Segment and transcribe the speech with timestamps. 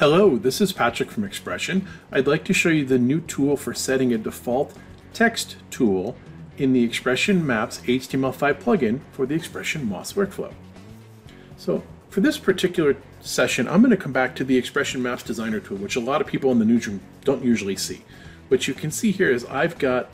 [0.00, 1.84] Hello, this is Patrick from XPression.
[2.10, 4.74] I'd like to show you the new tool for setting a default
[5.12, 6.16] text tool
[6.56, 10.54] in the XPression Maps HTML5 plugin for the XPression MOS workflow.
[11.58, 15.60] So for this particular session, I'm going to come back to the XPression Maps Designer
[15.60, 18.02] tool, which a lot of people in the newsroom don't usually see.
[18.48, 20.10] What you can see here is I've got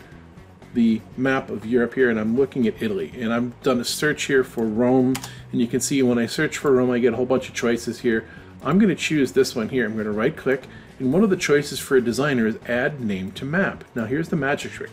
[0.75, 4.25] the map of Europe here and I'm looking at Italy and I've done a search
[4.25, 5.14] here for Rome
[5.53, 7.54] and you can see when I search for Rome I get a whole bunch of
[7.54, 8.29] choices here
[8.66, 9.86] I'm going to choose this one here.
[9.86, 10.64] I'm going to right click
[10.98, 13.84] and one of the choices for a designer is add name to map.
[13.94, 14.90] Now here's the magic trick.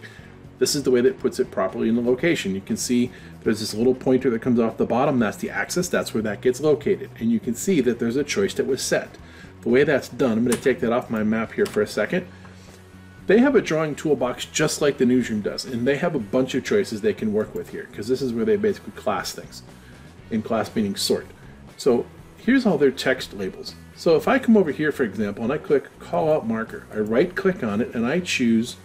[0.60, 2.56] This is the way that puts it properly in the location.
[2.56, 5.20] You can see there's this little pointer that comes off the bottom.
[5.20, 5.90] That's the axis.
[5.90, 7.10] That's where that gets located.
[7.20, 9.18] And you can see that there's a choice that was set.
[9.62, 11.88] The way that's done, I'm going to take that off my map here for a
[11.88, 12.28] second.
[13.26, 16.56] They have a drawing toolbox just like the newsroom does, and they have a bunch
[16.56, 19.64] of choices they can work with here because this is where they basically class things.
[20.30, 21.28] In class meaning sort.
[21.78, 22.06] So
[22.46, 23.76] here's all their text labels.
[23.96, 26.98] So if I come over here, for example, and I click call out marker, I
[26.98, 28.78] right click on it and I choose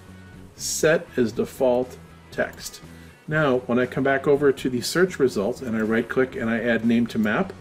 [0.54, 1.96] set as default
[2.30, 2.80] text.
[3.26, 6.48] Now, when I come back over to the search results and I right click and
[6.48, 7.52] I add name to map,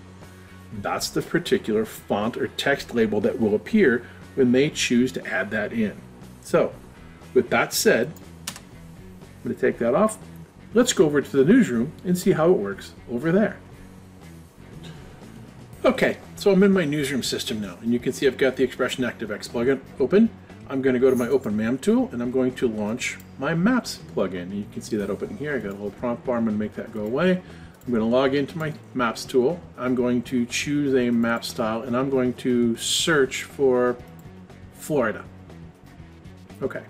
[0.82, 5.52] that's the particular font or text label that will appear when they choose to add
[5.52, 6.00] that in.
[6.42, 6.74] So,
[7.34, 8.12] with that said,
[8.48, 10.18] I'm going to take that off.
[10.74, 13.58] Let's go over to the newsroom and see how it works over there.
[15.88, 18.68] Okay, so I'm in my newsroom system now, and you can see I've got the
[18.68, 20.30] XPression ActiveX plugin open.
[20.70, 23.54] I'm going to go to my Open MAM tool, and I'm going to launch my
[23.54, 24.42] Maps plugin.
[24.42, 25.56] And you can see that open here.
[25.56, 26.36] I got a little prompt bar.
[26.36, 27.32] I'm going to make that go away.
[27.32, 29.62] I'm going to log into my Maps tool.
[29.78, 33.96] I'm going to choose a map style, and I'm going to search for
[34.74, 35.24] Florida.
[36.62, 36.84] Okay,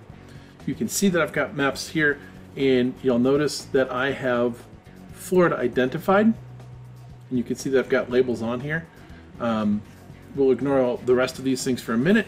[0.66, 2.18] you can see that I've got maps here,
[2.56, 4.58] and you'll notice that I have
[5.14, 6.34] Florida identified
[7.30, 8.86] and you can see that I've got labels on here.
[9.40, 9.82] Um,
[10.36, 12.28] we'll ignore all the rest of these things for a minute.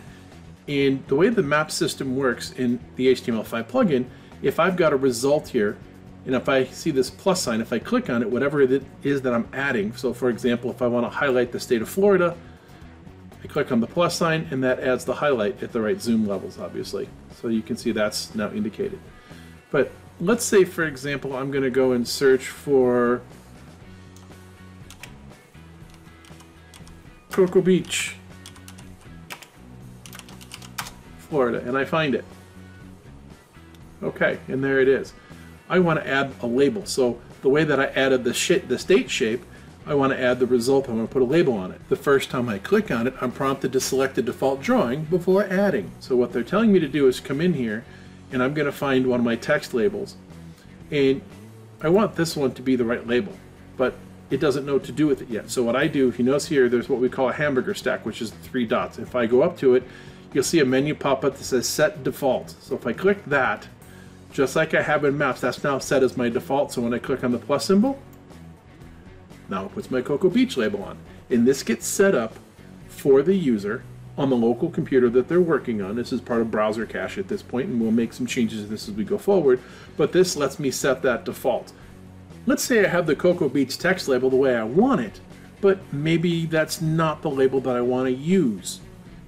[0.68, 4.06] And the way the map system works in the HTML5 plugin,
[4.42, 5.78] if I've got a result here,
[6.26, 9.22] and if I see this plus sign, if I click on it, whatever it is
[9.24, 12.36] that I'm adding, so for example, if I want to highlight the state of Florida,
[13.44, 16.28] I click on the plus sign and that adds the highlight at the right zoom
[16.28, 17.08] levels, obviously.
[17.42, 19.00] So you can see that's now indicated.
[19.72, 23.22] But let's say, for example, I'm going to go and search for
[27.40, 28.16] Cocoa Beach,
[31.20, 32.26] Florida, and I find it.
[34.04, 35.14] Okay, and there it is.
[35.70, 36.86] I want to add a label.
[36.86, 39.46] So the way that I added the, sh the state shape,
[39.86, 40.90] I want to add the result.
[40.90, 41.80] I'm going to put a label on it.
[41.88, 45.46] The first time I click on it, I'm prompted to select the default drawing before
[45.46, 45.92] adding.
[46.02, 47.86] So what they're telling me to do is come in here,
[48.34, 50.18] and I'm going to find one of my text labels.
[50.92, 51.22] And
[51.82, 53.32] I want this one to be the right label.
[53.78, 53.94] But
[54.30, 55.50] it doesn't know what to do with it yet.
[55.50, 58.06] So what I do, if you notice here, there's what we call a hamburger stack,
[58.06, 59.00] which is three dots.
[59.00, 59.84] If I go up to it,
[60.34, 62.56] you'll see a menu pop up that says set default.
[62.62, 63.68] So if I click that,
[64.32, 66.72] just like I have in maps, that's now set as my default.
[66.72, 68.00] So when I click on the plus symbol,
[69.50, 71.00] now it puts my Cocoa Beach label on.
[71.32, 72.36] And this gets set up
[72.88, 73.84] for the user
[74.18, 75.96] on the local computer that they're working on.
[75.96, 78.68] This is part of browser cache at this point, and we'll make some changes to
[78.68, 79.62] this as we go forward.
[79.98, 81.72] But this lets me set that default.
[82.50, 85.22] Let's say I have the Cocoa Beach text label the way I want it,
[85.62, 88.80] but maybe that's not the label that I want to use.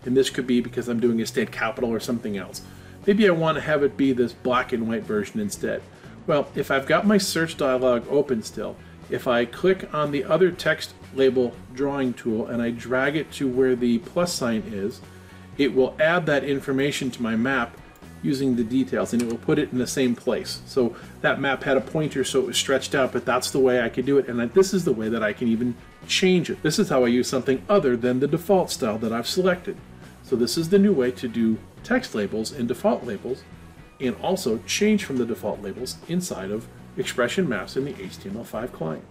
[0.04, 2.64] And this could be because I'm doing a state capital or something else.
[3.06, 5.84] Maybe I want to have it be this black and white version instead.
[6.26, 8.76] Well, if I've got my search dialog open still,
[9.12, 13.48] if I click on the other text label drawing tool and I drag it to
[13.48, 15.00] where the plus sign is,
[15.60, 17.78] it will add that information to my map
[18.24, 20.62] using the details and it will put it in the same place.
[20.66, 23.82] So that map had a pointer so it was stretched out, but that's the way
[23.82, 24.28] I could do it.
[24.28, 25.76] And this is the way that I can even
[26.08, 26.62] change it.
[26.64, 29.78] This is how I use something other than the default style that I've selected.
[30.24, 33.44] So this is the new way to do text labels and default labels
[34.00, 36.68] and also change from the default labels inside of
[36.98, 39.06] XPression maps in the HTML5 client.